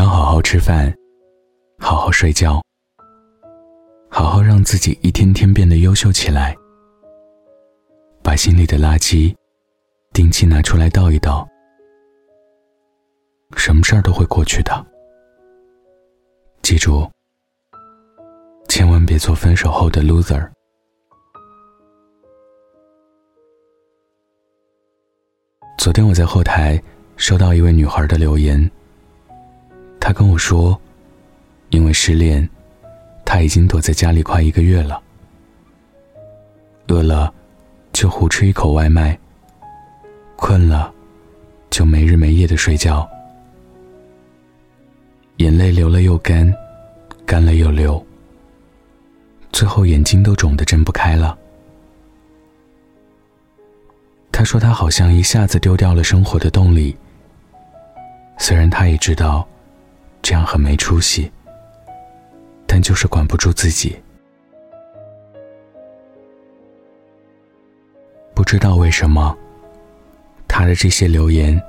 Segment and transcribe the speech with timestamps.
[0.00, 0.90] 要好好吃饭，
[1.78, 2.62] 好好睡觉，
[4.08, 6.56] 好好让自己一天天变得优秀起来。
[8.22, 9.36] 把心里的垃圾
[10.14, 11.46] 定期拿出来倒一倒，
[13.58, 14.72] 什么事儿都会过去的。
[16.62, 17.06] 记住，
[18.70, 20.48] 千万别做分手后的 loser。
[25.76, 26.82] 昨天我在后台
[27.16, 28.70] 收到一位女孩的留言，
[30.00, 30.80] 他跟我说，
[31.68, 32.48] 因为失恋，
[33.24, 35.00] 他已经躲在家里快一个月了，
[36.88, 37.32] 饿了
[37.92, 39.16] 就胡吃一口外卖，
[40.34, 40.92] 困了
[41.68, 43.08] 就没日没夜的睡觉，
[45.36, 46.52] 眼泪流了又干，
[47.24, 48.04] 干了又流，
[49.52, 51.38] 最后眼睛都肿得睁不开了。
[54.32, 56.96] 他说：“他好像一下子丢掉了生活的动力。
[58.38, 59.46] 虽然他也知道，
[60.22, 61.30] 这样很没出息，
[62.66, 63.96] 但就是管不住自己。
[68.34, 69.36] 不知道为什么，
[70.48, 71.60] 他的这些留言，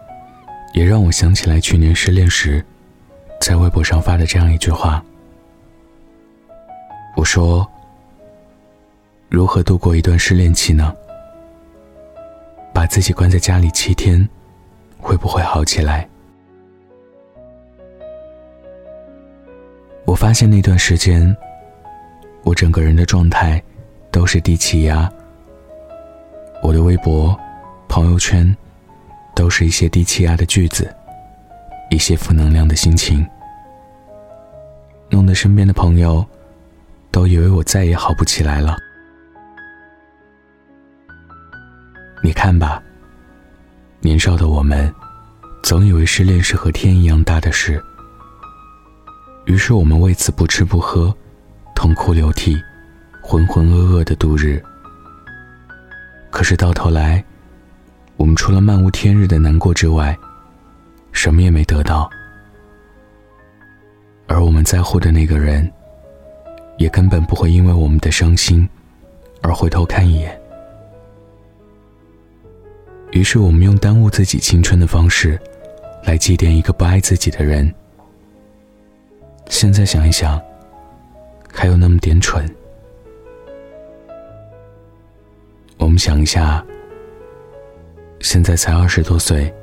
[0.73, 2.63] 也让我想起来去年失恋时，
[3.39, 5.03] 在微博上发的这样一句话。
[7.15, 7.69] 我说：
[9.29, 10.95] 如何度过一段失恋期呢？”
[12.73, 14.27] 把自己关在家里七天，
[14.97, 16.07] 会不会好起来？
[20.11, 21.33] 我发现那段时间，
[22.43, 23.63] 我整个人的状态
[24.11, 25.09] 都是低气压。
[26.61, 27.33] 我的微博、
[27.87, 28.53] 朋友圈，
[29.33, 30.93] 都是一些低气压的句子，
[31.89, 33.25] 一些负能量的心情，
[35.09, 36.25] 弄得身边的朋友
[37.09, 38.75] 都以为我再也好不起来了。
[42.21, 42.83] 你看吧，
[44.01, 44.93] 年少的我们，
[45.63, 47.81] 总以为失恋是和天一样大的事，
[49.45, 51.13] 于是我们为此不吃不喝，
[51.75, 52.55] 痛哭流涕，
[53.21, 54.61] 浑浑噩噩的度日。
[56.29, 57.23] 可是到头来，
[58.17, 60.17] 我们除了漫无天日的难过之外，
[61.11, 62.09] 什么也没得到，
[64.27, 65.69] 而我们在乎的那个人，
[66.77, 68.67] 也根本不会因为我们的伤心，
[69.41, 70.39] 而回头看一眼。
[73.11, 75.37] 于是，我们用耽误自己青春的方式，
[76.05, 77.73] 来祭奠一个不爱自己的人。
[79.51, 80.41] 现在想一想，
[81.53, 82.43] 还有那么点蠢。
[85.77, 86.65] 我们想一下，
[88.21, 89.53] 现在才二十多岁，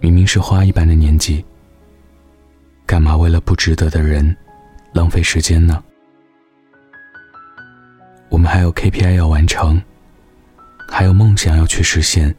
[0.00, 1.42] 明明是花一般的年纪，
[2.84, 4.36] 干嘛为了不值得的人
[4.92, 5.82] 浪费时间呢？
[8.28, 9.82] 我们还有 KPI 要完成。
[10.86, 12.32] 还有梦想要去实现，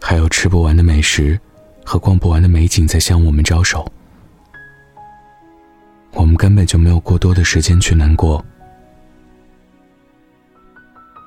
[0.00, 1.38] 还有吃不完的美食
[1.84, 3.86] 和逛不完的美景在向我们招手，
[6.40, 8.42] 根本就没有过多的时间去难过。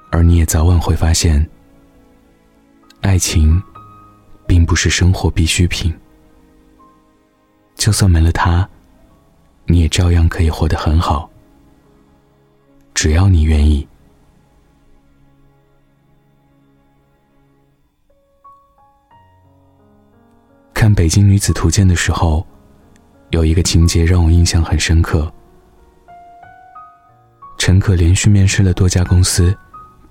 [0.09, 1.47] 而你也早晚会发现，
[3.01, 3.61] 爱情
[4.47, 5.93] 并不是生活必需品，
[7.75, 8.67] 就算没了它，
[9.65, 11.29] 你也照样可以活得很好，
[12.95, 13.87] 只要你愿意。
[20.73, 22.43] 看《北京女子图鉴》的时候，
[23.33, 25.31] 有一个情节让我印象很深刻。
[27.57, 29.57] 陈可连续面试了多家公司，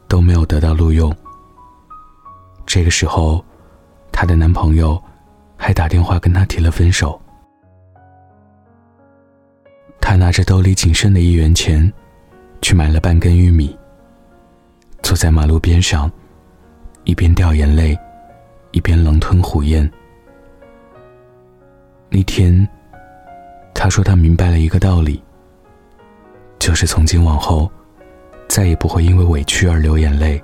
[0.09, 1.15] 都没有得到录用。
[2.67, 3.45] 这个时候，
[4.11, 5.01] 她的男朋友
[5.57, 7.21] 还打电话跟她提了分手。
[10.01, 11.93] 她拿着兜里仅剩的一元钱，
[12.61, 13.79] 去买了半根玉米，
[15.01, 16.11] 坐在马路边上，
[17.05, 17.97] 一边掉眼泪，
[18.73, 19.89] 一边狼吞虎咽。
[22.11, 22.69] 那天，
[23.83, 25.21] 他说他明白了一个道理，
[26.61, 27.69] 就是从今往后，
[28.49, 30.41] 再也不会因为委屈而流眼泪。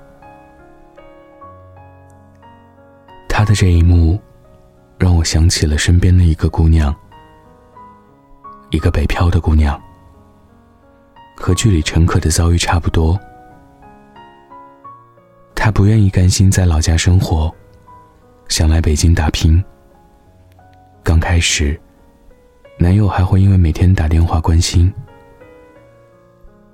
[3.28, 4.20] 他的这一幕，
[4.98, 6.92] 让我想起了身边的一个姑娘，
[8.70, 9.80] 一个北漂的姑娘，
[11.36, 13.16] 和剧里陈可的遭遇差不多。
[15.54, 17.54] 她不愿意甘心在老家生活，
[18.48, 19.64] 想来北京打拼。
[21.04, 21.80] 刚开始，
[22.80, 24.92] 男友还会因为每天打电话关心，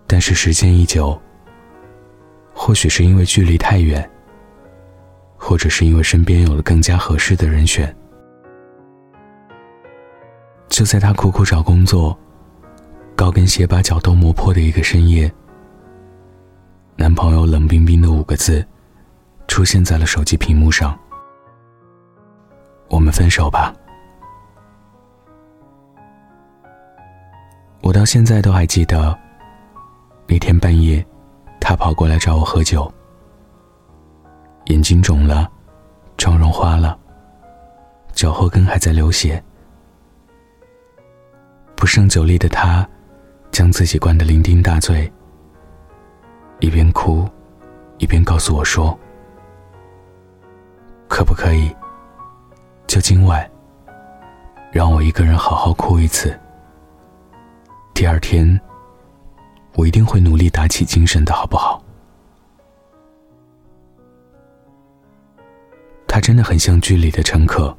[0.06, 1.18] 但是时间一久，
[2.52, 4.08] 或许是因为距离太远，
[5.36, 7.94] 或者是因为身边有了更加合适的人选，
[10.68, 12.16] 就在他苦苦找工作，
[13.16, 15.32] 高跟鞋把脚都磨破的一个深夜，
[16.96, 18.62] 男朋友冷冰冰的五个字，
[19.48, 20.98] 出现在了手机屏幕上
[22.90, 23.74] ：“我们分手吧。”
[27.84, 29.14] 我到现在都还记得，
[30.26, 31.04] 那天半夜，
[31.60, 32.90] 他跑过来找我喝酒，
[34.68, 35.46] 眼睛肿了，
[36.16, 36.98] 妆容花了，
[38.14, 39.40] 脚后跟还在流血。
[41.76, 42.88] 不胜酒力的他，
[43.50, 45.12] 将自己灌得酩酊大醉，
[46.60, 47.28] 一边哭，
[47.98, 48.98] 一边告诉我说
[51.06, 51.70] ：“可不可以，
[52.86, 53.46] 就今晚，
[54.72, 56.34] 让我一个人好好哭一次？”
[57.94, 58.60] 第二天，
[59.74, 61.80] 我一定会努力打起精神的，好不好？
[66.08, 67.74] 他真的很像剧里的陈可，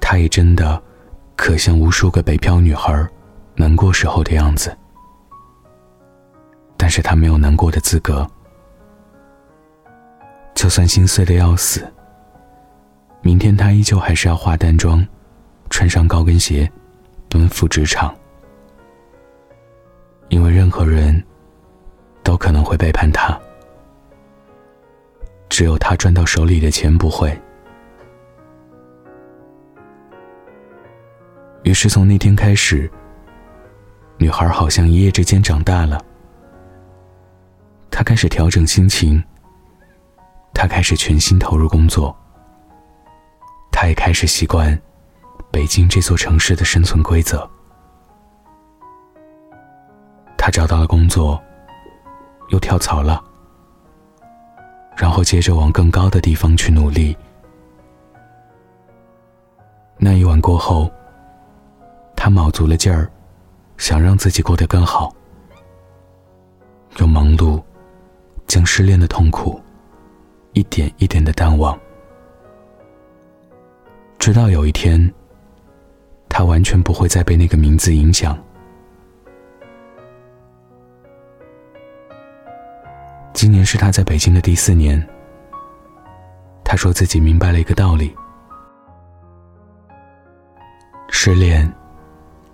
[0.00, 0.82] 他也真的
[1.36, 2.92] 可像无数个北漂女孩
[3.54, 4.76] 难过时候的样子。
[6.76, 8.28] 但是他没有难过的资格，
[10.52, 11.90] 就算心碎的要死，
[13.22, 15.06] 明天他依旧还是要化淡妆，
[15.70, 16.70] 穿上高跟鞋，
[17.28, 18.12] 奔赴职场。
[20.34, 21.22] 因为任何人
[22.24, 23.40] 都可能会背叛他，
[25.48, 27.40] 只有他赚到手里的钱不会。
[31.62, 32.90] 于是从那天开始，
[34.18, 36.04] 女孩好像一夜之间长大了。
[37.88, 39.22] 她开始调整心情，
[40.52, 42.12] 她开始全心投入工作，
[43.70, 44.76] 她也开始习惯
[45.52, 47.48] 北京这座城市的生存规则。
[50.44, 51.42] 他找到了工作，
[52.50, 53.24] 又跳槽了，
[54.94, 57.16] 然后接着往更高的地方去努力。
[59.96, 60.92] 那一晚过后，
[62.14, 63.10] 他卯足了劲儿，
[63.78, 65.10] 想让自己过得更好，
[66.98, 67.58] 又忙碌
[68.46, 69.58] 将失恋的痛苦
[70.52, 71.74] 一点一点的淡忘，
[74.18, 75.10] 直到有一天，
[76.28, 78.38] 他完全不会再被那个名字影响。
[83.44, 85.06] 今年是他在北京的第四年。
[86.64, 88.10] 他说自己明白了一个道理：
[91.10, 91.70] 失恋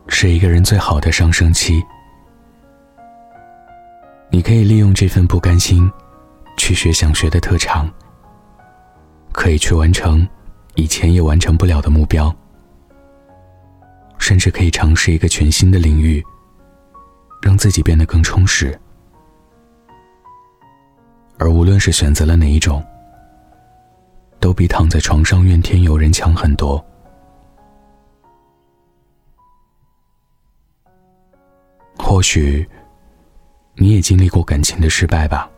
[0.09, 1.81] 是一个人最好的上升期。
[4.33, 5.89] 你可以利用这份不甘心，
[6.57, 7.89] 去学想学的特长，
[9.31, 10.29] 可以去完成
[10.75, 12.35] 以前也完成不了的目标，
[14.19, 16.21] 甚至可以尝试一个全新的领域，
[17.41, 18.77] 让自己变得更充实。
[21.41, 22.85] 而无论是选择了哪一种，
[24.39, 26.85] 都比躺在床上怨天尤人强很多。
[31.97, 32.69] 或许，
[33.75, 35.49] 你也经历过感情的失败吧，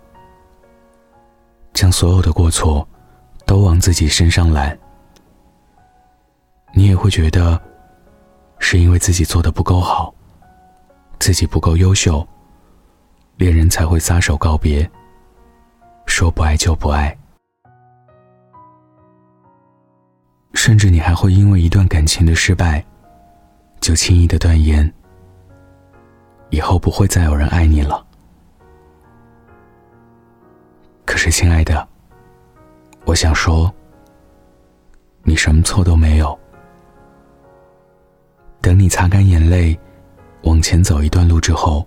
[1.74, 2.86] 将所有的过错
[3.44, 4.78] 都往自己身上揽，
[6.74, 7.60] 你也会觉得，
[8.60, 10.14] 是因为自己做的不够好，
[11.18, 12.24] 自己不够优秀，
[13.36, 14.88] 恋人才会撒手告别。
[16.06, 17.16] 说不爱就不爱，
[20.54, 22.84] 甚至你还会因为一段感情的失败，
[23.80, 24.92] 就轻易的断言，
[26.50, 28.06] 以后不会再有人爱你了。
[31.04, 31.86] 可是，亲爱的，
[33.04, 33.72] 我想说，
[35.24, 36.38] 你什么错都没有。
[38.60, 39.78] 等你擦干眼泪，
[40.44, 41.84] 往前走一段路之后，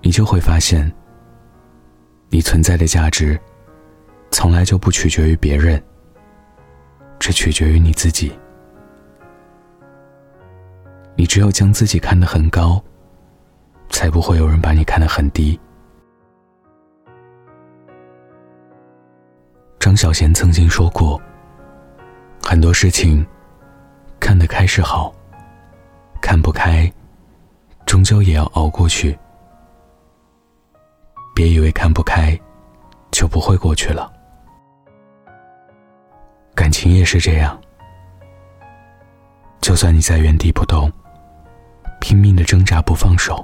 [0.00, 0.90] 你就会发现。
[2.32, 3.38] 你存在的价值，
[4.30, 5.82] 从来就不取决于别人，
[7.18, 8.32] 只取决于你自己。
[11.16, 12.80] 你只有将自己看得很高，
[13.88, 15.58] 才不会有人把你看得很低。
[19.80, 21.20] 张小娴曾经说过
[22.44, 23.26] ：“很多事情，
[24.20, 25.12] 看得开是好，
[26.22, 26.90] 看不开，
[27.86, 29.18] 终究也要熬过去。”
[31.40, 32.38] 别以为看不开，
[33.10, 34.12] 就不会过去了。
[36.54, 37.58] 感情也是这样，
[39.62, 40.92] 就算你在原地不动，
[41.98, 43.42] 拼命的挣扎不放手，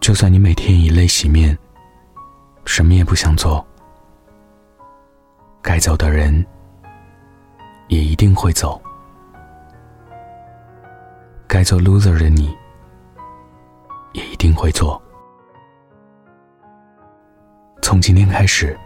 [0.00, 1.56] 就算你每天以泪洗面，
[2.64, 3.64] 什么也不想做，
[5.62, 6.44] 该走的人
[7.86, 8.82] 也一定会走，
[11.46, 12.52] 该做 loser 的你
[14.14, 15.00] 也一定会做。
[17.82, 18.78] 从今天开始，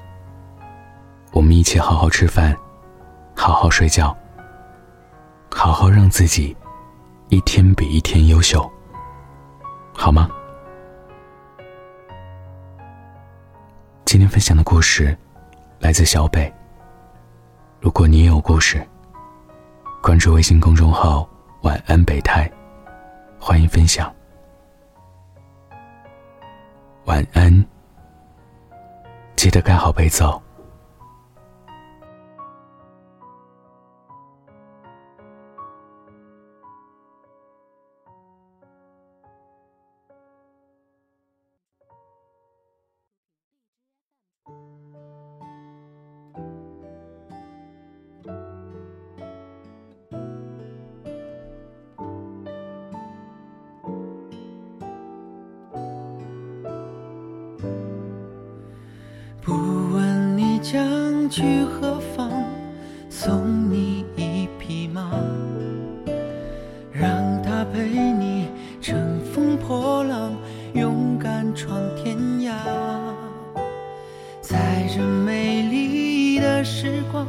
[1.31, 2.57] 我们一起好好吃饭，
[3.37, 4.17] 好好睡觉，
[5.51, 6.57] 好好让自己
[7.29, 8.69] 一天比一天优秀，
[9.95, 10.29] 好吗？
[14.07, 15.17] 今天分享的故事
[15.79, 16.53] 来自小北。
[17.79, 18.85] 如果你也有故事，
[20.03, 21.29] 关注微信公众号
[21.63, 22.51] “晚安北太”，
[23.39, 24.13] 欢迎分享。
[27.05, 27.65] 晚安，
[29.37, 30.46] 记得盖好被子。
[61.29, 62.31] 去何方？
[63.09, 65.11] 送你一匹马，
[66.93, 68.49] 让它陪你
[68.81, 70.33] 乘风破浪，
[70.75, 72.53] 勇敢闯天涯。
[74.43, 77.27] 在这美丽的时光，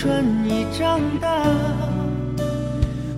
[0.00, 1.42] 春已长大。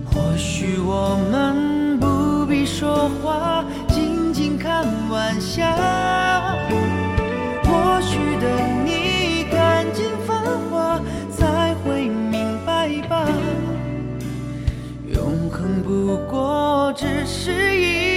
[0.03, 5.75] 或许我们不必说话，静静看晚霞。
[7.63, 8.49] 或许等
[8.83, 10.35] 你看尽繁
[10.71, 13.29] 华，才会明白吧。
[15.05, 18.10] 永恒不过只是一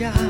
[0.00, 0.29] 在